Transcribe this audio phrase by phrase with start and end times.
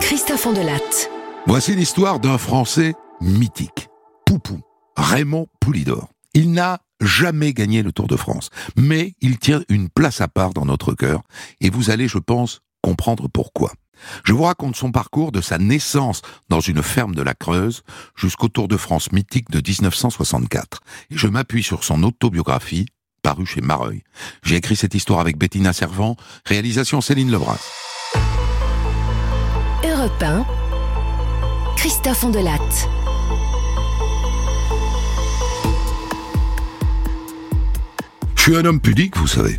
[0.00, 1.10] Christophe Latte.
[1.46, 3.88] Voici l'histoire d'un Français mythique.
[4.24, 4.60] Poupou,
[4.96, 6.08] Raymond Poulidor.
[6.32, 10.54] Il n'a jamais gagné le Tour de France, mais il tient une place à part
[10.54, 11.22] dans notre cœur,
[11.60, 13.72] et vous allez, je pense, comprendre pourquoi.
[14.24, 17.82] Je vous raconte son parcours de sa naissance dans une ferme de la Creuse
[18.16, 20.80] jusqu'au Tour de France mythique de 1964.
[21.10, 22.86] Et je m'appuie sur son autobiographie,
[23.22, 24.02] parue chez Mareuil.
[24.42, 27.58] J'ai écrit cette histoire avec Bettina Servant, réalisation Céline Lebras.
[29.84, 30.46] Europe 1,
[31.76, 32.88] Christophe Ondelatte.
[38.36, 39.58] Je suis un homme pudique, vous savez.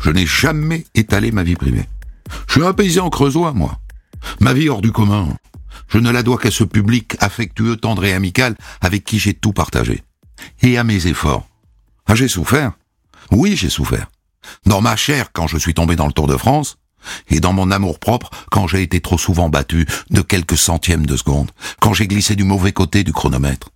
[0.00, 1.86] Je n'ai jamais étalé ma vie privée.
[2.46, 3.78] Je suis un paysan creusois, moi.
[4.40, 5.28] Ma vie hors du commun.
[5.88, 9.52] Je ne la dois qu'à ce public affectueux, tendre et amical avec qui j'ai tout
[9.52, 10.02] partagé.
[10.62, 11.46] Et à mes efforts.
[12.06, 12.72] Ah, j'ai souffert.
[13.30, 14.08] Oui, j'ai souffert.
[14.66, 16.76] Dans ma chair quand je suis tombé dans le Tour de France,
[17.30, 21.16] et dans mon amour propre quand j'ai été trop souvent battu de quelques centièmes de
[21.16, 23.70] seconde, quand j'ai glissé du mauvais côté du chronomètre.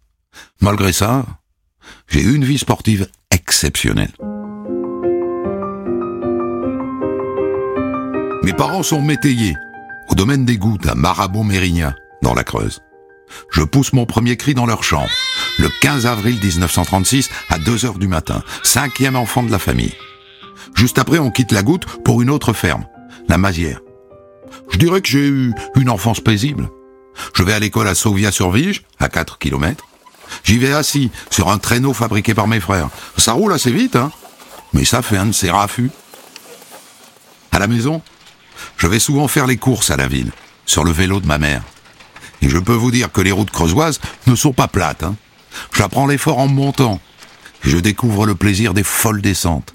[0.60, 1.24] Malgré ça,
[2.08, 4.12] j'ai eu une vie sportive exceptionnelle.
[8.42, 9.56] Mes parents sont métayers,
[10.10, 12.80] au domaine des gouttes, à Marabout-Mérignac, dans la Creuse.
[13.50, 15.10] Je pousse mon premier cri dans leur chambre,
[15.58, 19.94] le 15 avril 1936, à 2 heures du matin, cinquième enfant de la famille.
[20.74, 22.86] Juste après, on quitte la goutte pour une autre ferme,
[23.28, 23.80] la Mazière.
[24.70, 26.68] Je dirais que j'ai eu une enfance paisible.
[27.34, 29.84] Je vais à l'école à Sauvia-sur-Vige, à 4 kilomètres.
[30.42, 32.88] J'y vais assis, sur un traîneau fabriqué par mes frères.
[33.16, 34.10] Ça roule assez vite, hein
[34.72, 35.90] Mais ça fait un de ces raffus.
[37.52, 38.02] À la maison,
[38.76, 40.32] je vais souvent faire les courses à la ville,
[40.66, 41.62] sur le vélo de ma mère.
[42.44, 45.02] Et je peux vous dire que les routes creusoises ne sont pas plates.
[45.02, 45.16] Hein.
[45.72, 47.00] J'apprends l'effort en montant.
[47.62, 49.72] Je découvre le plaisir des folles descentes.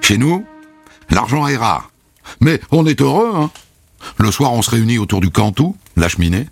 [0.00, 0.46] Chez nous,
[1.10, 1.90] l'argent est rare.
[2.40, 3.50] Mais on est heureux, hein.
[4.16, 6.46] Le soir, on se réunit autour du cantou, la cheminée,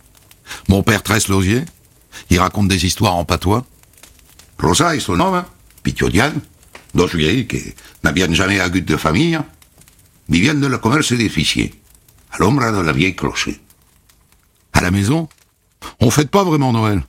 [0.69, 1.63] mon père tresse l'osier.
[2.29, 3.65] Il raconte des histoires en patois.
[4.63, 5.45] Rosa et son homme,
[5.83, 6.33] Pitiodian,
[6.95, 7.75] dos vieilles qui
[8.05, 9.39] n'avaient jamais eu de famille,
[10.29, 11.75] vivaient de le commerce des fichiers,
[12.31, 13.61] à l'ombre de la vieille clocher.
[14.73, 15.29] À la maison,
[16.01, 17.03] on fête pas vraiment Noël.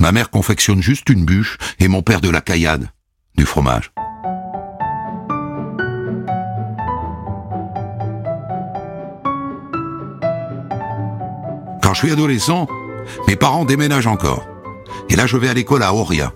[0.00, 2.88] Ma mère confectionne juste une bûche et mon père de la caillade,
[3.36, 3.92] du fromage.
[11.80, 12.66] Quand je suis adolescent,
[13.28, 14.48] mes parents déménagent encore.
[15.08, 16.32] Et là, je vais à l'école à Auria.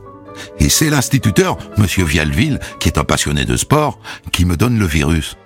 [0.59, 3.99] Et c'est l'instituteur, monsieur Vialville, qui est un passionné de sport,
[4.33, 5.37] qui me donne le virus.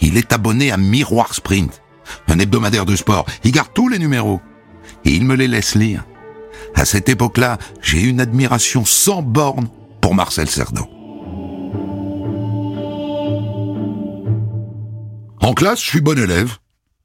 [0.00, 1.82] Il est abonné à Miroir Sprint,
[2.28, 3.26] un hebdomadaire de sport.
[3.44, 4.40] Il garde tous les numéros.
[5.04, 6.04] Et il me les laisse lire.
[6.74, 9.68] À cette époque-là, j'ai une admiration sans borne
[10.00, 10.86] pour Marcel Cerdan.
[15.40, 16.56] En classe, je suis bon élève.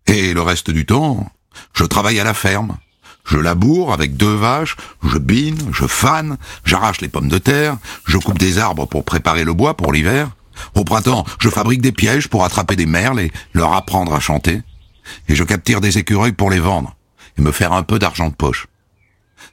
[0.06, 1.25] Et le reste du temps,
[1.74, 2.78] je travaille à la ferme.
[3.27, 8.17] Je laboure avec deux vaches, je bine, je fane, j'arrache les pommes de terre, je
[8.17, 10.29] coupe des arbres pour préparer le bois pour l'hiver.
[10.75, 14.61] Au printemps, je fabrique des pièges pour attraper des merles et leur apprendre à chanter.
[15.27, 16.95] Et je capture des écureuils pour les vendre
[17.38, 18.67] et me faire un peu d'argent de poche.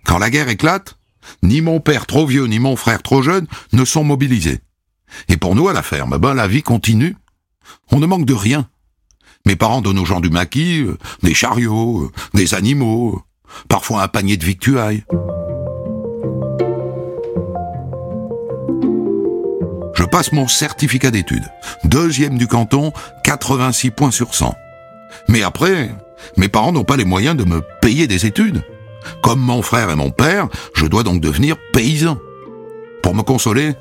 [0.05, 0.97] Quand la guerre éclate,
[1.43, 4.61] ni mon père trop vieux ni mon frère trop jeune ne sont mobilisés.
[5.29, 7.17] Et pour nous à la ferme, ben la vie continue.
[7.91, 8.69] On ne manque de rien.
[9.47, 13.23] Mes parents donnent aux gens du maquis, euh, des chariots, euh, des animaux,
[13.69, 15.05] parfois un panier de victuailles.
[19.95, 21.49] Je passe mon certificat d'études.
[21.85, 22.93] Deuxième du canton,
[23.23, 24.55] 86 points sur 100.
[25.29, 25.91] Mais après,
[26.37, 28.63] mes parents n'ont pas les moyens de me payer des études.
[29.23, 32.19] Comme mon frère et mon père, je dois donc devenir paysan.
[33.03, 33.75] Pour me consoler,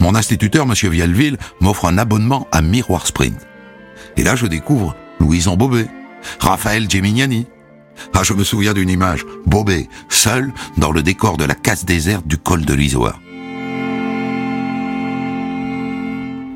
[0.00, 0.72] mon instituteur, M.
[0.90, 3.46] Vialville, m'offre un abonnement à Miroir Sprint.
[4.16, 5.88] Et là, je découvre Louison Bobet,
[6.40, 7.46] Raphaël Gemignani.
[8.14, 12.26] Ah, je me souviens d'une image, Bobet, seul dans le décor de la casse déserte
[12.26, 13.20] du col de l'Isoire.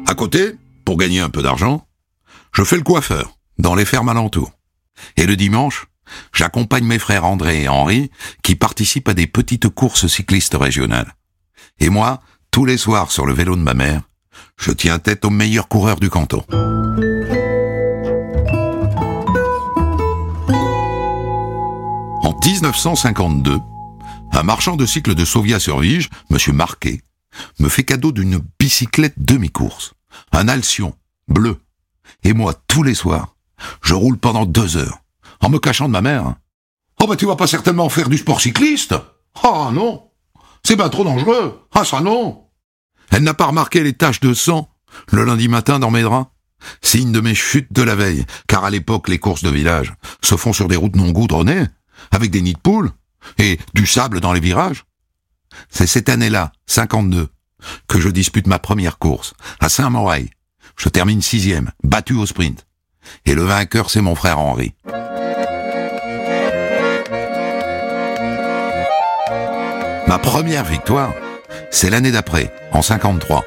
[0.06, 1.86] À côté, pour gagner un peu d'argent,
[2.52, 4.52] je fais le coiffeur dans les fermes alentours.
[5.16, 5.86] Et le dimanche,
[6.32, 8.10] j'accompagne mes frères André et Henri
[8.42, 11.14] qui participent à des petites courses cyclistes régionales.
[11.78, 12.20] Et moi,
[12.50, 14.02] tous les soirs sur le vélo de ma mère,
[14.56, 16.44] je tiens tête aux meilleurs coureurs du canton.
[22.30, 23.58] En 1952,
[24.30, 26.54] un marchand de cycle de Sauvia-sur-Vige, M.
[26.54, 27.00] Marquet,
[27.58, 29.94] me fait cadeau d'une bicyclette demi-course,
[30.30, 30.94] un Alcyon,
[31.26, 31.60] bleu.
[32.22, 33.34] Et moi, tous les soirs,
[33.82, 35.00] je roule pendant deux heures,
[35.40, 36.36] en me cachant de ma mère.
[37.02, 38.94] Oh bah tu vas pas certainement faire du sport cycliste?
[39.42, 40.12] Ah non
[40.62, 42.46] C'est pas trop dangereux Ah ça non
[43.10, 44.68] Elle n'a pas remarqué les taches de sang
[45.10, 46.30] le lundi matin dans mes draps?
[46.80, 50.36] Signe de mes chutes de la veille, car à l'époque les courses de village se
[50.36, 51.66] font sur des routes non goudronnées,
[52.10, 52.90] avec des nids de poules,
[53.38, 54.84] et du sable dans les virages.
[55.68, 57.28] C'est cette année-là, 52,
[57.88, 60.30] que je dispute ma première course, à Saint-Moreil.
[60.76, 62.66] Je termine sixième, battu au sprint.
[63.26, 64.74] Et le vainqueur, c'est mon frère Henri.
[70.06, 71.12] Ma première victoire,
[71.70, 73.44] c'est l'année d'après, en 53,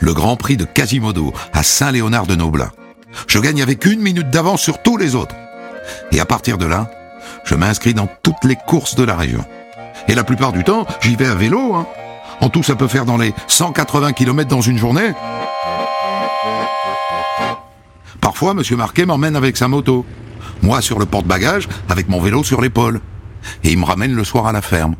[0.00, 2.72] le Grand Prix de Quasimodo à Saint-Léonard de Noblin.
[3.26, 5.34] Je gagne avec une minute d'avance sur tous les autres.
[6.12, 6.90] Et à partir de là,
[7.44, 9.44] je m'inscris dans toutes les courses de la région.
[10.08, 11.74] Et la plupart du temps, j'y vais à vélo.
[11.74, 11.86] Hein.
[12.40, 15.12] En tout, ça peut faire dans les 180 km dans une journée.
[18.20, 20.06] Parfois, Monsieur Marquet m'emmène avec sa moto.
[20.62, 23.00] Moi sur le porte-bagages, avec mon vélo sur l'épaule.
[23.64, 24.94] Et il me ramène le soir à la ferme.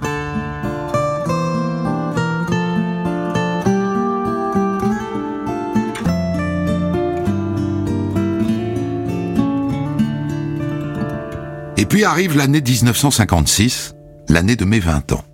[12.05, 13.94] Arrive l'année 1956,
[14.29, 15.25] l'année de mes 20 ans.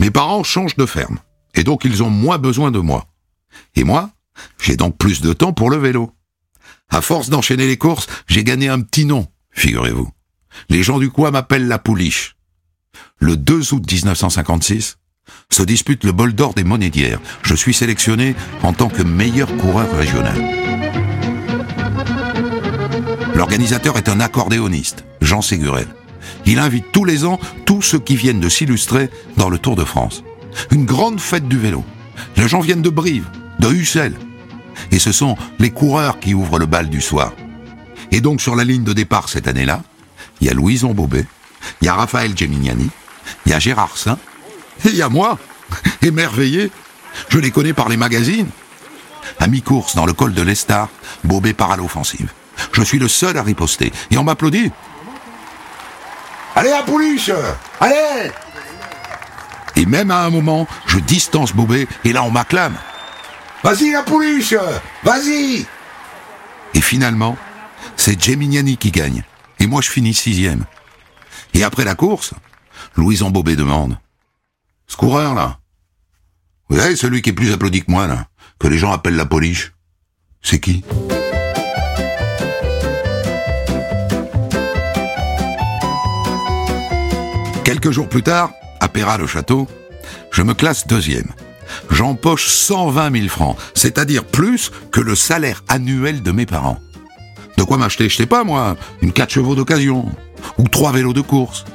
[0.00, 1.18] Mes parents changent de ferme,
[1.54, 3.06] et donc ils ont moins besoin de moi.
[3.74, 4.10] Et moi,
[4.60, 6.12] j'ai donc plus de temps pour le vélo.
[6.90, 10.10] À force d'enchaîner les courses, j'ai gagné un petit nom, figurez-vous.
[10.68, 12.36] Les gens du coin m'appellent la pouliche.
[13.18, 14.98] Le 2 août 1956,
[15.50, 17.20] se dispute le bol d'or des monnaies d'hier.
[17.42, 20.36] Je suis sélectionné en tant que meilleur coureur régional.
[23.34, 25.88] L'organisateur est un accordéoniste, Jean Ségurel.
[26.46, 29.84] Il invite tous les ans tous ceux qui viennent de s'illustrer dans le Tour de
[29.84, 30.22] France.
[30.70, 31.84] Une grande fête du vélo.
[32.36, 33.28] Les gens viennent de Brive,
[33.58, 34.14] de Hussel.
[34.90, 37.32] Et ce sont les coureurs qui ouvrent le bal du soir.
[38.10, 39.82] Et donc sur la ligne de départ cette année-là,
[40.40, 41.26] il y a Louison Bobet,
[41.80, 42.88] il y a Raphaël Gemignani,
[43.44, 44.18] il y a Gérard Saint,
[44.84, 45.38] et il y a moi,
[46.02, 46.70] émerveillé.
[47.28, 48.48] Je les connais par les magazines.
[49.40, 50.88] À mi-course dans le col de l'Estar,
[51.24, 52.32] Bobet part à l'offensive.
[52.72, 53.92] Je suis le seul à riposter.
[54.10, 54.70] Et on m'applaudit.
[56.58, 57.30] Allez, à pouliche
[57.78, 58.32] Allez
[59.76, 62.76] Et même à un moment, je distance Bobet et là on m'acclame.
[63.62, 64.56] Vas-y, la pouliche
[65.04, 65.64] Vas-y
[66.74, 67.36] Et finalement,
[67.94, 69.22] c'est Gemignani qui gagne.
[69.60, 70.64] Et moi, je finis sixième.
[71.54, 72.34] Et après la course,
[72.96, 73.96] Louison Bobet demande.
[74.88, 75.60] Ce coureur, là,
[76.70, 78.26] vous savez, celui qui est plus applaudi que moi, là,
[78.58, 79.70] que les gens appellent la police,
[80.42, 80.82] c'est qui?
[87.68, 89.68] Quelques jours plus tard, à Péra-le-Château,
[90.30, 91.30] je me classe deuxième.
[91.90, 96.78] J'empoche 120 000 francs, c'est-à-dire plus que le salaire annuel de mes parents.
[97.58, 100.10] De quoi m'acheter, je sais pas moi, une 4 chevaux d'occasion,
[100.56, 101.66] ou trois vélos de course.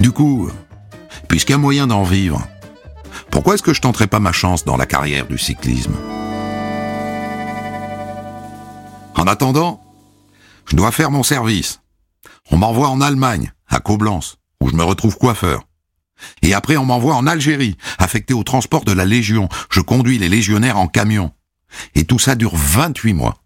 [0.00, 0.50] Du coup,
[1.28, 2.44] puisqu'il y a moyen d'en vivre,
[3.30, 5.94] pourquoi est-ce que je tenterais pas ma chance dans la carrière du cyclisme?
[9.14, 9.84] En attendant,
[10.66, 11.78] je dois faire mon service.
[12.50, 15.66] On m'envoie en Allemagne, à Coblence où je me retrouve coiffeur.
[16.40, 19.48] Et après, on m'envoie en Algérie, affecté au transport de la Légion.
[19.70, 21.32] Je conduis les légionnaires en camion.
[21.96, 23.42] Et tout ça dure 28 mois.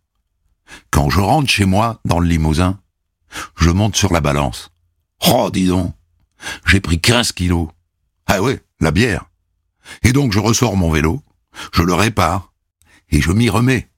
[0.90, 2.78] Quand je rentre chez moi, dans le Limousin,
[3.56, 4.70] je monte sur la balance.
[5.26, 5.94] Oh, dis donc,
[6.66, 7.68] j'ai pris 15 kilos.
[8.26, 9.25] Ah ouais, la bière.
[10.02, 11.23] Et donc je ressors mon vélo,
[11.73, 12.52] je le répare,
[13.08, 13.88] et je m'y remets.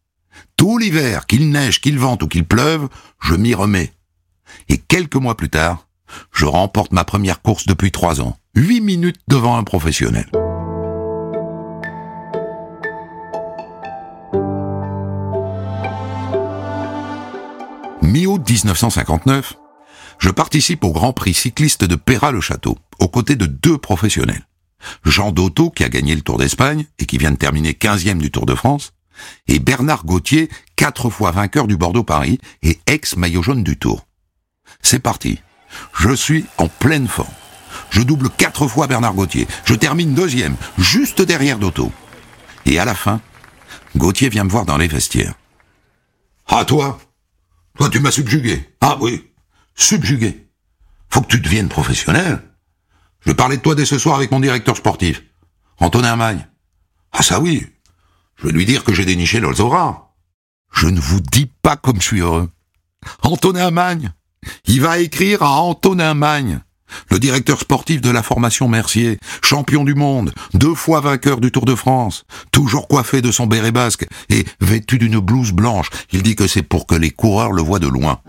[0.56, 2.88] Tout l'hiver, qu'il neige, qu'il vente ou qu'il pleuve,
[3.20, 3.92] je m'y remets.
[4.68, 5.88] Et quelques mois plus tard,
[6.32, 8.36] je remporte ma première course depuis trois ans.
[8.54, 10.28] Huit minutes devant un professionnel.
[18.02, 19.54] Mi-août 1959,
[20.18, 24.46] je participe au Grand Prix cycliste de Péra-le-Château, aux côtés de deux professionnels.
[25.04, 28.30] Jean Dotto, qui a gagné le Tour d'Espagne et qui vient de terminer 15e du
[28.30, 28.92] Tour de France,
[29.46, 34.06] et Bernard Gauthier, quatre fois vainqueur du Bordeaux-Paris et ex-maillot jaune du Tour.
[34.80, 35.40] C'est parti.
[35.98, 37.28] Je suis en pleine forme.
[37.90, 39.46] Je double quatre fois Bernard Gauthier.
[39.64, 41.92] Je termine deuxième, juste derrière Dotto.
[42.66, 43.20] Et à la fin,
[43.96, 45.34] Gauthier vient me voir dans les vestiaires.
[46.46, 46.98] Ah toi?
[47.78, 48.75] Toi tu m'as subjugué.
[48.80, 49.30] Ah oui,
[49.75, 50.48] subjugué.
[51.10, 52.42] Faut que tu deviennes professionnel.
[53.26, 55.22] Je parler de toi dès ce soir avec mon directeur sportif,
[55.78, 56.46] Antonin Magne.
[57.12, 57.66] Ah ça oui,
[58.37, 60.14] je vais lui dire que j'ai déniché l'Olzora.
[60.72, 62.50] Je ne vous dis pas comme je suis heureux.
[63.22, 64.12] Antonin Magne,
[64.66, 66.61] il va écrire à Antonin Magne,
[67.11, 71.64] le directeur sportif de la formation Mercier, champion du monde, deux fois vainqueur du Tour
[71.64, 75.90] de France, toujours coiffé de son béret basque et vêtu d'une blouse blanche.
[76.12, 78.21] Il dit que c'est pour que les coureurs le voient de loin.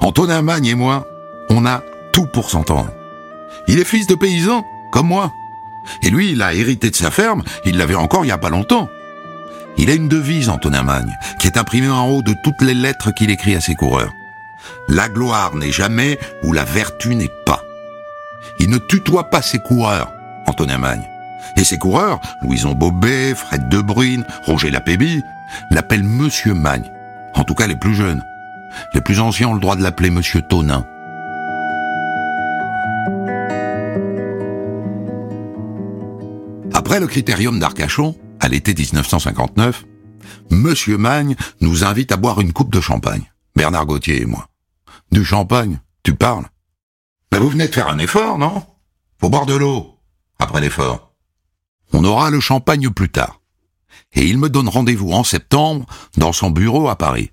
[0.00, 1.06] Antonin Magne et moi,
[1.50, 1.82] on a
[2.12, 2.90] tout pour s'entendre.
[3.68, 5.32] Il est fils de paysan, comme moi.
[6.02, 8.50] Et lui, il a hérité de sa ferme, il l'avait encore il n'y a pas
[8.50, 8.88] longtemps.
[9.78, 13.12] Il a une devise, Antonin Magne, qui est imprimée en haut de toutes les lettres
[13.12, 14.12] qu'il écrit à ses coureurs.
[14.88, 17.62] La gloire n'est jamais où la vertu n'est pas.
[18.58, 20.12] Il ne tutoie pas ses coureurs,
[20.46, 21.06] Antonin Magne.
[21.56, 25.22] Et ses coureurs, Louison Bobet, Fred Debrune, Roger Lapéby,
[25.70, 26.90] l'appellent Monsieur Magne.
[27.34, 28.22] En tout cas les plus jeunes.
[28.94, 30.84] Les plus anciens ont le droit de l'appeler Monsieur Tonin.
[36.74, 38.14] Après le critérium d'Arcachon,
[38.46, 39.84] à l'été 1959,
[40.52, 43.32] Monsieur Magne nous invite à boire une coupe de champagne.
[43.56, 44.48] Bernard Gauthier et moi.
[45.10, 46.44] Du champagne, tu parles?
[47.32, 48.64] Mais vous venez de faire un effort, non?
[49.20, 49.98] Faut boire de l'eau,
[50.38, 51.12] après l'effort.
[51.92, 53.40] On aura le champagne plus tard.
[54.12, 55.84] Et il me donne rendez-vous en septembre
[56.16, 57.32] dans son bureau à Paris.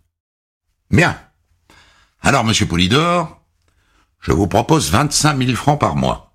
[0.89, 1.15] Bien.
[2.24, 3.39] Alors, monsieur Poulidor,
[4.20, 6.34] je vous propose 25 000 francs par mois.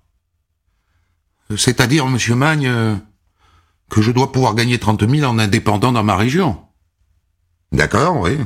[1.57, 2.95] C'est-à-dire, monsieur Magne, euh,
[3.89, 6.59] que je dois pouvoir gagner 30 000 en indépendant dans ma région.
[7.71, 8.37] D'accord, oui.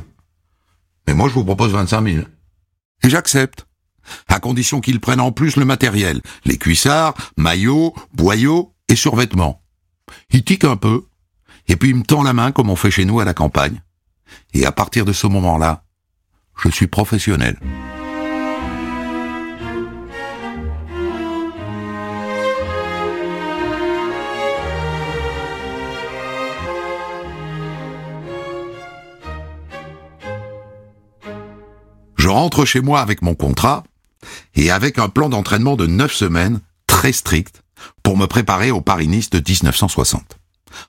[1.06, 2.24] Mais moi, je vous propose 25 000.
[3.02, 3.66] Et j'accepte.
[4.28, 6.20] À condition qu'ils prennent en plus le matériel.
[6.44, 9.62] Les cuissards, maillots, boyaux et survêtements.
[10.30, 11.04] Il tique un peu.
[11.68, 13.82] Et puis il me tend la main comme on fait chez nous à la campagne.
[14.52, 15.84] Et à partir de ce moment-là,
[16.62, 17.58] je suis professionnel.
[32.34, 33.84] Rentre chez moi avec mon contrat
[34.54, 37.62] et avec un plan d'entraînement de 9 semaines très strict
[38.02, 40.38] pour me préparer au Paris-Nice de 1960.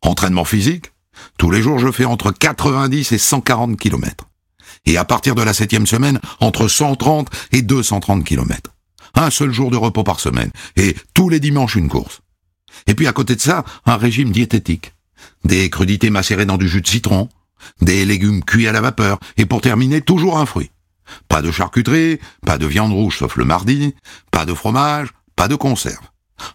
[0.01, 0.91] Entraînement physique,
[1.37, 4.27] tous les jours je fais entre 90 et 140 km.
[4.87, 8.71] Et à partir de la septième semaine, entre 130 et 230 km.
[9.13, 10.51] Un seul jour de repos par semaine.
[10.75, 12.21] Et tous les dimanches une course.
[12.87, 14.93] Et puis à côté de ça, un régime diététique.
[15.43, 17.29] Des crudités macérées dans du jus de citron,
[17.81, 20.69] des légumes cuits à la vapeur, et pour terminer, toujours un fruit.
[21.27, 23.95] Pas de charcuterie, pas de viande rouge sauf le mardi,
[24.31, 26.05] pas de fromage, pas de conserve.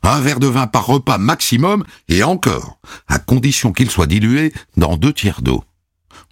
[0.03, 2.79] Un verre de vin par repas maximum, et encore,
[3.09, 5.65] à condition qu'il soit dilué dans deux tiers d'eau.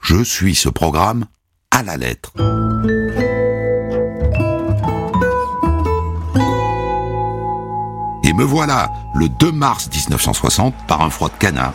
[0.03, 1.27] Je suis ce programme
[1.71, 2.33] à la lettre.
[8.25, 11.75] Et me voilà, le 2 mars 1960, par un froid de canard,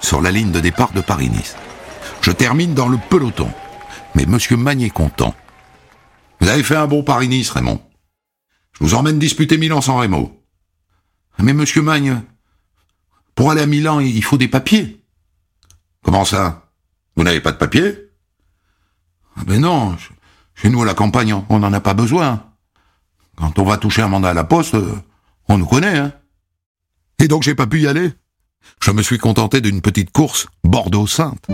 [0.00, 1.56] sur la ligne de départ de Paris-Nice.
[2.20, 3.48] Je termine dans le peloton.
[4.14, 5.34] Mais Monsieur Magne est content.
[6.44, 7.80] Vous avez fait un bon Paris-Nice, Raymond.
[8.74, 10.30] Je vous emmène disputer Milan sans Raymond.
[11.38, 12.20] Mais monsieur Magne,
[13.34, 15.02] pour aller à Milan, il faut des papiers.
[16.02, 16.70] Comment ça?
[17.16, 17.96] Vous n'avez pas de papiers?
[19.46, 19.96] Ben non,
[20.54, 22.44] chez nous à la campagne, on n'en a pas besoin.
[23.36, 24.76] Quand on va toucher un mandat à la poste,
[25.48, 26.12] on nous connaît, hein.
[27.20, 28.12] Et donc j'ai pas pu y aller?
[28.82, 31.46] Je me suis contenté d'une petite course Bordeaux-Sainte.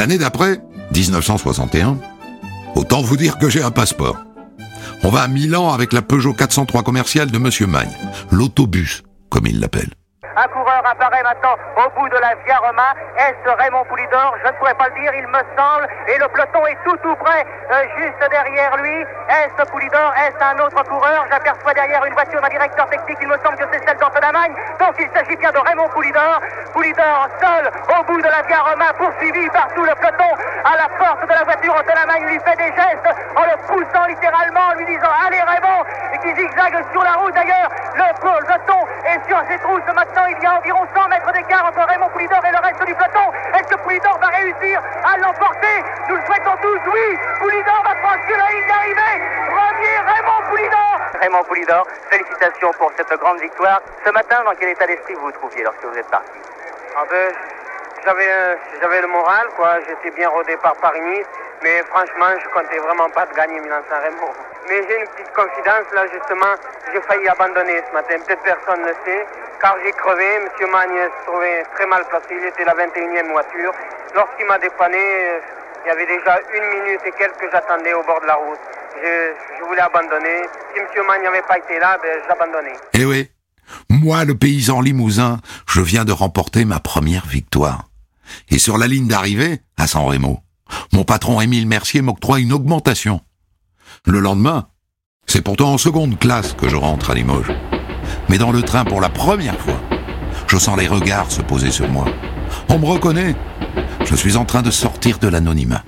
[0.00, 0.62] L'année d'après,
[0.94, 1.98] 1961,
[2.74, 4.16] autant vous dire que j'ai un passeport.
[5.02, 7.92] On va à Milan avec la Peugeot 403 commerciale de Monsieur Magne,
[8.30, 9.90] l'autobus, comme il l'appelle.
[10.36, 12.94] Un coureur apparaît maintenant au bout de la Via Roma.
[13.16, 14.36] Est-ce Raymond Poulidor?
[14.42, 15.88] Je ne pourrais pas le dire, il me semble.
[16.06, 19.02] Et le peloton est tout tout près, euh, juste derrière lui.
[19.28, 20.14] Est-ce Poulidor?
[20.16, 21.26] Est-ce un autre coureur?
[21.30, 23.18] J'aperçois derrière une voiture d'un directeur technique.
[23.20, 24.54] Il me semble que c'est celle d'Antonin Magne.
[24.78, 26.40] Donc il s'agit bien de Raymond Poulidor.
[26.72, 30.30] Poulidor seul au bout de la Via Roma, poursuivi par tout le peloton.
[30.64, 34.06] À la porte de la voiture, Antonin Magne lui fait des gestes en le poussant
[34.06, 35.84] littéralement, en lui disant Allez Raymond
[36.14, 37.68] Et qui zigzague sur la route d'ailleurs.
[37.94, 41.86] Le peloton est sur ses trousses maintenant il y a environ 100 mètres d'écart entre
[41.86, 43.32] Raymond Poulidor et le reste du peloton.
[43.54, 45.84] Est-ce que Poulidor va réussir à l'emporter?
[46.08, 47.18] Nous le souhaitons tous, oui.
[47.38, 49.22] Poulidor va franchir la ligne d'arrivée.
[49.48, 51.00] Premier Raymond Poulidor.
[51.20, 53.80] Raymond Poulidor, félicitations pour cette grande victoire.
[54.04, 56.38] Ce matin, dans quel état d'esprit vous vous trouviez lorsque vous êtes parti?
[56.96, 57.32] Ah ben,
[58.04, 59.78] j'avais, j'avais le moral, quoi.
[59.86, 61.26] J'étais bien rodé par Paris-Nice.
[61.62, 64.32] Mais franchement, je comptais vraiment pas de gagner Milan-San Remo.
[64.68, 66.54] Mais j'ai une petite confidence, là, justement.
[66.92, 68.16] J'ai failli abandonner ce matin.
[68.26, 69.26] Peut-être personne ne le sait.
[69.60, 70.38] Car j'ai crevé.
[70.44, 72.32] Monsieur Magne se trouvait très mal placé.
[72.32, 73.72] Il était la 21e voiture.
[74.14, 75.40] Lorsqu'il m'a dépanné, euh,
[75.84, 78.58] il y avait déjà une minute et quelques que j'attendais au bord de la route.
[79.02, 80.42] Je, je voulais abandonner.
[80.74, 82.76] Si Monsieur Magne n'avait pas été là, ben, j'abandonnais.
[82.94, 83.30] Eh oui.
[83.88, 85.38] Moi, le paysan limousin,
[85.68, 87.88] je viens de remporter ma première victoire.
[88.50, 90.40] Et sur la ligne d'arrivée, à San Remo,
[90.92, 93.20] mon patron Émile Mercier m'octroie une augmentation.
[94.06, 94.68] Le lendemain,
[95.26, 97.52] c'est pourtant en seconde classe que je rentre à Limoges.
[98.28, 99.80] Mais dans le train pour la première fois,
[100.46, 102.06] je sens les regards se poser sur moi.
[102.68, 103.36] On me reconnaît,
[104.04, 105.82] Je suis en train de sortir de l'anonymat.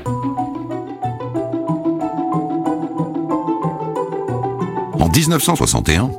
[4.99, 6.11] En 1961,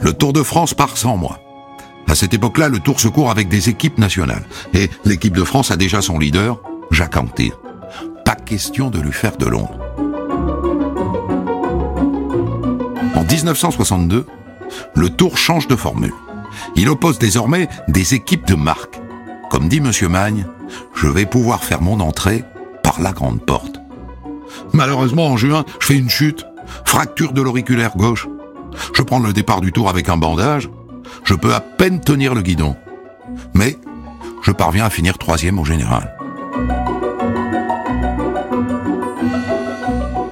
[0.00, 1.38] le Tour de France part sans moi.
[2.08, 4.44] À cette époque-là, le Tour se court avec des équipes nationales.
[4.72, 6.58] Et l'équipe de France a déjà son leader,
[6.90, 7.52] Jacques Anquetil.
[8.24, 9.76] Pas question de lui faire de l'ombre.
[13.14, 14.26] En 1962,
[14.94, 16.14] le Tour change de formule.
[16.74, 19.00] Il oppose désormais des équipes de marque.
[19.50, 20.46] Comme dit Monsieur Magne,
[20.94, 22.44] je vais pouvoir faire mon entrée
[22.82, 23.80] par la grande porte.
[24.72, 26.46] Malheureusement, en juin, je fais une chute,
[26.84, 28.28] fracture de l'auriculaire gauche.
[28.94, 30.68] Je prends le départ du tour avec un bandage.
[31.24, 32.76] Je peux à peine tenir le guidon.
[33.54, 33.78] Mais
[34.42, 36.16] je parviens à finir troisième au général.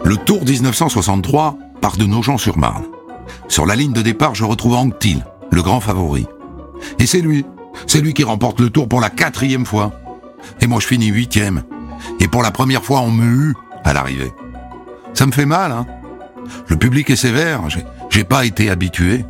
[0.05, 2.85] Le Tour 1963 part de Nogent-sur-Marne.
[3.49, 6.27] Sur la ligne de départ, je retrouve Anctil, le grand favori.
[6.99, 7.45] Et c'est lui,
[7.87, 9.93] c'est lui qui remporte le Tour pour la quatrième fois.
[10.61, 11.63] Et moi je finis huitième.
[12.21, 14.33] Et pour la première fois, on me hue à l'arrivée.
[15.15, 15.87] Ça me fait mal, hein
[16.69, 17.63] Le public est sévère,
[18.11, 19.25] j'ai pas été habitué.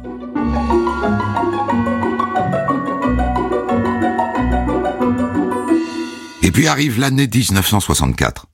[6.42, 8.46] Et puis arrive l'année 1964.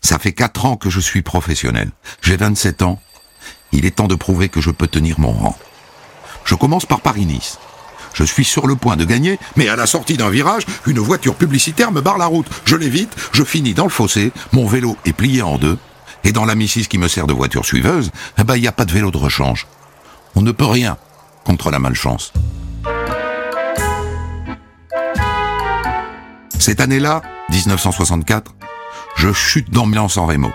[0.00, 1.90] Ça fait quatre ans que je suis professionnel.
[2.22, 3.00] J'ai 27 ans.
[3.76, 5.56] Il est temps de prouver que je peux tenir mon rang.
[6.46, 7.58] Je commence par Paris-Nice.
[8.14, 11.34] Je suis sur le point de gagner, mais à la sortie d'un virage, une voiture
[11.34, 12.46] publicitaire me barre la route.
[12.64, 15.76] Je l'évite, je finis dans le fossé, mon vélo est plié en deux,
[16.24, 18.72] et dans la Missis qui me sert de voiture suiveuse, eh ben, il n'y a
[18.72, 19.66] pas de vélo de rechange.
[20.36, 20.96] On ne peut rien
[21.44, 22.32] contre la malchance.
[26.58, 28.54] Cette année-là, 1964,
[29.16, 30.50] je chute d'ambulance en Rémo.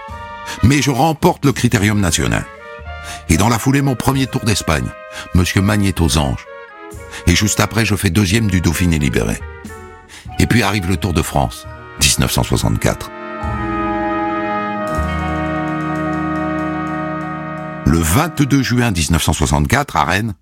[0.63, 2.45] Mais je remporte le critérium national.
[3.29, 4.87] Et dans la foulée, mon premier tour d'Espagne,
[5.33, 6.45] Monsieur Magne aux anges.
[7.27, 9.37] Et juste après, je fais deuxième du Dauphiné libéré.
[10.39, 11.67] Et puis arrive le Tour de France,
[12.01, 13.11] 1964.
[17.85, 20.33] Le 22 juin 1964, à Rennes,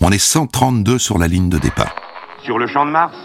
[0.00, 1.94] on est 132 sur la ligne de départ.
[2.44, 3.16] Sur le champ de Mars,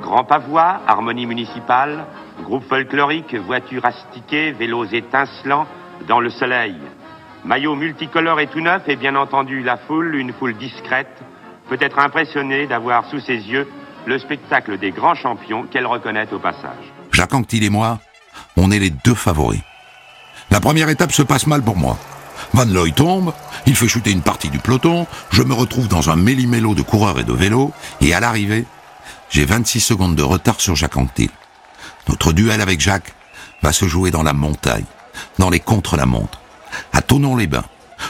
[0.00, 2.04] Grand Pavois, harmonie municipale,
[2.42, 5.66] groupe folklorique, voitures astiquées, vélos étincelants
[6.08, 6.74] dans le soleil.
[7.44, 11.22] Maillot multicolore et tout neuf et bien entendu la foule, une foule discrète,
[11.68, 13.68] peut-être impressionnée d'avoir sous ses yeux
[14.06, 16.92] le spectacle des grands champions qu'elle reconnaît au passage.
[17.12, 17.98] Jacques Anquetil et moi,
[18.56, 19.60] on est les deux favoris.
[20.50, 21.98] La première étape se passe mal pour moi.
[22.52, 23.32] Van Looy tombe,
[23.66, 27.18] il fait chuter une partie du peloton, je me retrouve dans un méli-mélo de coureurs
[27.18, 28.66] et de vélos, et à l'arrivée,
[29.30, 31.30] j'ai 26 secondes de retard sur Jacques Anquetil.
[32.08, 33.14] Notre duel avec Jacques
[33.62, 34.84] va se jouer dans la montagne,
[35.38, 36.41] dans les contre-la-montre,
[36.92, 37.64] à Tonon-les-Bains.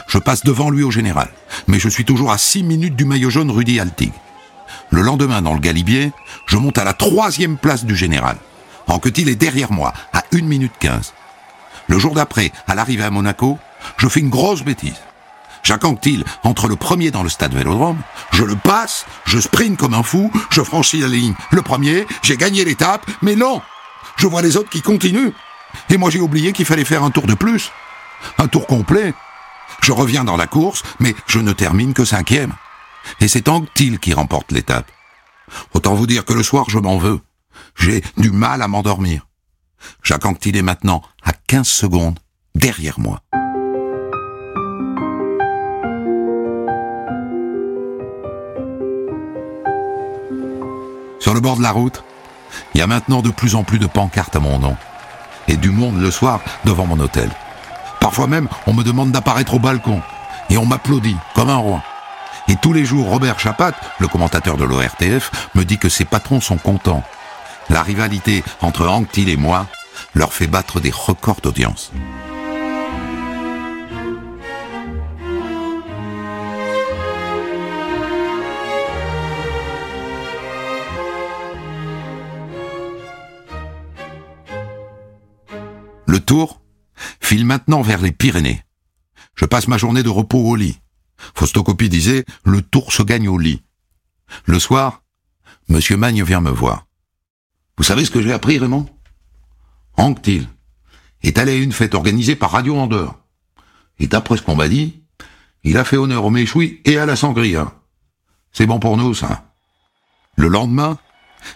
[0.07, 1.29] Je passe devant lui au général,
[1.67, 4.11] mais je suis toujours à 6 minutes du maillot jaune Rudy Altig.
[4.89, 6.11] Le lendemain, dans le Galibier,
[6.45, 8.37] je monte à la troisième place du général.
[8.87, 11.13] Anquetil est derrière moi, à 1 minute 15.
[11.87, 13.57] Le jour d'après, à l'arrivée à Monaco,
[13.97, 14.99] je fais une grosse bêtise.
[15.63, 19.93] Jacques Anquetil entre le premier dans le stade Vélodrome, je le passe, je sprint comme
[19.93, 21.33] un fou, je franchis la ligne.
[21.51, 23.61] Le premier, j'ai gagné l'étape, mais non
[24.17, 25.31] Je vois les autres qui continuent.
[25.89, 27.71] Et moi j'ai oublié qu'il fallait faire un tour de plus.
[28.37, 29.13] Un tour complet.
[29.81, 32.53] Je reviens dans la course, mais je ne termine que cinquième.
[33.19, 34.91] Et c'est Anquetil qui remporte l'étape.
[35.73, 37.19] Autant vous dire que le soir, je m'en veux.
[37.75, 39.27] J'ai du mal à m'endormir.
[40.01, 42.19] Jacques Anquetil est maintenant à 15 secondes
[42.55, 43.21] derrière moi.
[51.19, 52.03] Sur le bord de la route,
[52.73, 54.75] il y a maintenant de plus en plus de pancartes à mon nom.
[55.47, 57.29] Et du monde le soir devant mon hôtel.
[58.03, 60.01] Parfois même, on me demande d'apparaître au balcon.
[60.49, 61.81] Et on m'applaudit comme un roi.
[62.49, 66.41] Et tous les jours, Robert Chapat, le commentateur de l'ORTF, me dit que ses patrons
[66.41, 67.01] sont contents.
[67.69, 69.67] La rivalité entre Anctil et moi
[70.15, 71.93] leur fait battre des records d'audience.
[86.05, 86.59] Le tour
[87.23, 88.63] file maintenant vers les Pyrénées.
[89.35, 90.79] Je passe ma journée de repos au lit.
[91.35, 93.63] Faustocopie disait le tour se gagne au lit.
[94.45, 95.01] Le soir,
[95.69, 96.85] Monsieur Magne vient me voir.
[97.77, 98.87] Vous savez ce que j'ai appris, Raymond?
[99.97, 100.47] Anctil
[101.23, 103.15] est allé à une fête organisée par Radio Andorre.
[103.99, 105.03] Et d'après ce qu'on m'a dit,
[105.63, 107.71] il a fait honneur au méchoui et à la sangria.
[108.51, 109.45] C'est bon pour nous, ça.
[110.35, 110.97] Le lendemain,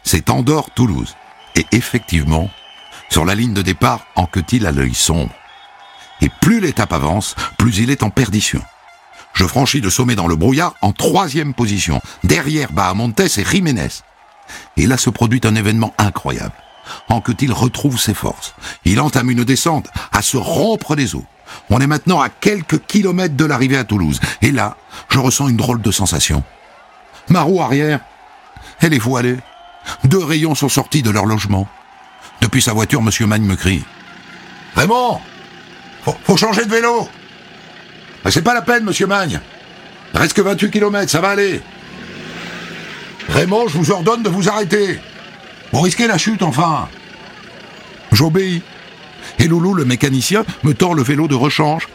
[0.03, 1.15] c'est Andorre-Toulouse.
[1.55, 2.49] Et effectivement,
[3.09, 5.33] sur la ligne de départ, Anquetil a l'œil sombre.
[6.21, 8.61] Et plus l'étape avance, plus il est en perdition.
[9.33, 14.01] Je franchis le sommet dans le brouillard en troisième position, derrière Bahamontes et Jiménez.
[14.77, 16.55] Et là se produit un événement incroyable.
[17.09, 18.55] Anquetil retrouve ses forces.
[18.85, 21.23] Il entame une descente à se rompre les os.
[21.69, 24.19] On est maintenant à quelques kilomètres de l'arrivée à Toulouse.
[24.41, 24.77] Et là,
[25.09, 26.43] je ressens une drôle de sensation.
[27.29, 27.99] Ma roue arrière,
[28.79, 29.37] elle est voilée.
[30.03, 31.67] Deux rayons sont sortis de leur logement.
[32.41, 33.83] Depuis sa voiture, Monsieur Magne me crie.
[34.75, 35.19] Raymond
[36.23, 37.07] faut, changer de vélo
[38.29, 39.39] C'est pas la peine, Monsieur Magne.
[40.13, 41.61] Reste que 28 km, ça va aller.
[43.29, 44.99] Raymond, je vous ordonne de vous arrêter.
[45.71, 46.87] Vous risquez la chute, enfin.
[48.11, 48.61] J'obéis.
[49.39, 51.87] Et Loulou, le mécanicien, me tord le vélo de rechange.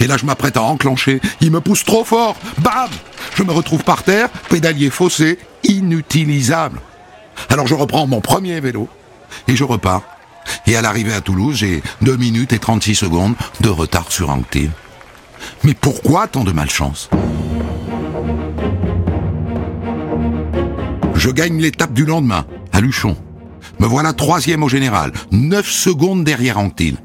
[0.00, 1.20] Et là, je m'apprête à enclencher.
[1.40, 2.36] Il me pousse trop fort.
[2.58, 2.90] Bam
[3.34, 6.80] Je me retrouve par terre, pédalier faussé, inutilisable.
[7.48, 8.88] Alors je reprends mon premier vélo
[9.46, 10.02] et je repars.
[10.66, 14.70] Et à l'arrivée à Toulouse, j'ai 2 minutes et 36 secondes de retard sur Anctil.
[15.64, 17.10] Mais pourquoi tant de malchance?
[21.14, 23.16] Je gagne l'étape du lendemain, à Luchon.
[23.80, 26.96] Me voilà troisième au général, 9 secondes derrière Anctil.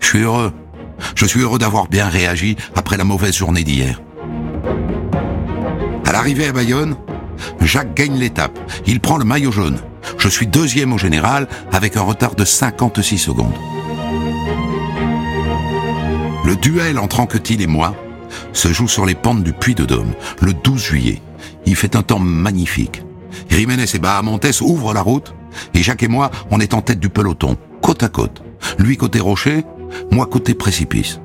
[0.00, 0.52] Je suis heureux.
[1.14, 4.00] Je suis heureux d'avoir bien réagi après la mauvaise journée d'hier.
[6.04, 6.96] À l'arrivée à Bayonne,
[7.60, 8.58] Jacques gagne l'étape.
[8.86, 9.78] Il prend le maillot jaune.
[10.18, 13.54] Je suis deuxième au général avec un retard de 56 secondes.
[16.44, 17.94] Le duel entre Anquetil et moi
[18.52, 21.22] se joue sur les pentes du Puy de Dôme le 12 juillet.
[21.66, 23.02] Il fait un temps magnifique.
[23.50, 25.34] Jiménez et Bahamontes ouvrent la route
[25.74, 28.42] et Jacques et moi, on est en tête du peloton, côte à côte.
[28.78, 29.64] Lui côté rocher,
[30.10, 31.20] moi côté précipice.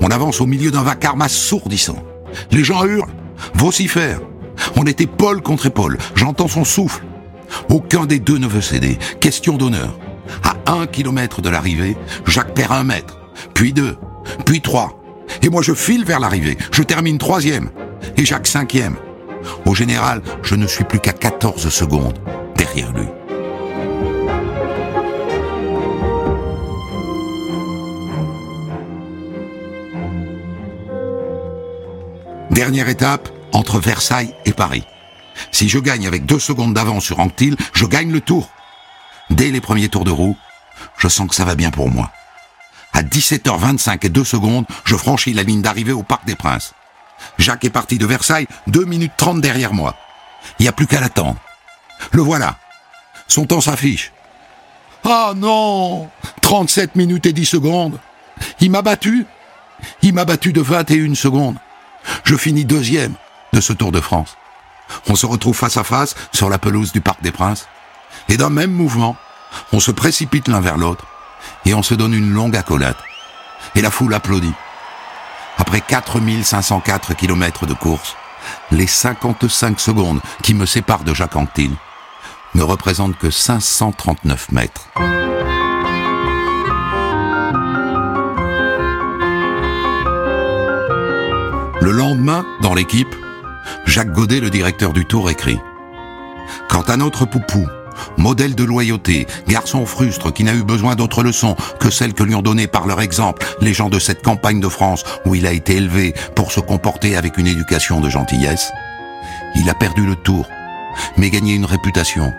[0.00, 2.02] On avance au milieu d'un vacarme assourdissant.
[2.50, 3.12] Les gens hurlent,
[3.54, 4.20] vocifèrent.
[4.76, 5.98] On était Paul contre épaule.
[6.14, 7.04] J'entends son souffle.
[7.68, 8.98] Aucun des deux ne veut céder.
[9.20, 9.98] Question d'honneur.
[10.42, 13.18] À un kilomètre de l'arrivée, Jacques perd un mètre,
[13.52, 13.96] puis deux,
[14.46, 15.00] puis trois.
[15.42, 16.56] Et moi je file vers l'arrivée.
[16.72, 17.70] Je termine troisième.
[18.16, 18.96] Et Jacques cinquième.
[19.66, 22.18] Au général, je ne suis plus qu'à 14 secondes
[22.56, 23.06] derrière lui.
[32.50, 34.84] Dernière étape, entre Versailles et Paris.
[35.54, 38.50] Si je gagne avec deux secondes d'avance sur Anctil, je gagne le tour.
[39.30, 40.36] Dès les premiers tours de roue,
[40.98, 42.10] je sens que ça va bien pour moi.
[42.92, 46.74] À 17h25 et 2 secondes, je franchis la ligne d'arrivée au Parc des Princes.
[47.38, 49.94] Jacques est parti de Versailles 2 minutes 30 derrière moi.
[50.58, 51.36] Il n'y a plus qu'à l'attendre.
[52.10, 52.56] Le voilà.
[53.28, 54.10] Son temps s'affiche.
[55.04, 58.00] Ah non 37 minutes et 10 secondes.
[58.58, 59.24] Il m'a battu.
[60.02, 61.58] Il m'a battu de 21 secondes.
[62.24, 63.14] Je finis deuxième
[63.52, 64.36] de ce Tour de France.
[65.08, 67.68] On se retrouve face à face sur la pelouse du Parc des Princes.
[68.28, 69.16] Et d'un même mouvement,
[69.72, 71.04] on se précipite l'un vers l'autre
[71.64, 72.96] et on se donne une longue accolade.
[73.74, 74.54] Et la foule applaudit.
[75.58, 78.16] Après 4504 kilomètres de course,
[78.70, 81.74] les 55 secondes qui me séparent de Jacques Anquetil
[82.54, 84.88] ne représentent que 539 mètres.
[91.80, 93.14] Le lendemain, dans l'équipe,
[93.86, 95.58] Jacques Godet, le directeur du Tour, écrit
[96.68, 97.66] Quant à notre poupou,
[98.16, 102.34] modèle de loyauté, garçon frustre qui n'a eu besoin d'autre leçons que celles que lui
[102.34, 105.52] ont données par leur exemple les gens de cette campagne de France où il a
[105.52, 108.70] été élevé pour se comporter avec une éducation de gentillesse,
[109.56, 110.48] il a perdu le tour,
[111.16, 112.32] mais gagné une réputation.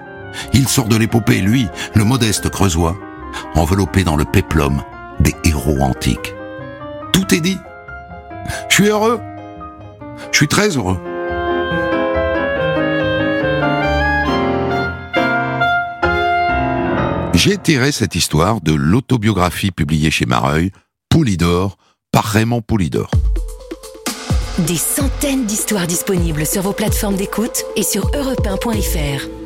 [0.54, 2.98] Il sort de l'épopée, lui, le modeste creusois,
[3.56, 4.84] enveloppé dans le péplum
[5.20, 6.34] des héros antiques.
[7.14, 7.58] Tout est dit.
[8.70, 9.22] Je suis heureux.
[10.32, 11.00] Je suis très heureux.
[17.46, 20.72] J'ai tiré cette histoire de l'autobiographie publiée chez Mareuil,
[21.10, 21.78] Poulidor,
[22.12, 23.12] par Raymond Poulidor.
[24.66, 29.45] Des centaines d'histoires disponibles sur vos plateformes d'écoute et sur europe1.fr.